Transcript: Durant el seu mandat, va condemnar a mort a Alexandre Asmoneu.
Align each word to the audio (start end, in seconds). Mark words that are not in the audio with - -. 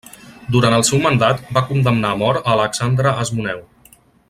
Durant 0.53 0.75
el 0.77 0.85
seu 0.87 1.01
mandat, 1.03 1.43
va 1.59 1.63
condemnar 1.67 2.15
a 2.15 2.19
mort 2.23 2.41
a 2.41 2.53
Alexandre 2.57 3.13
Asmoneu. 3.27 3.63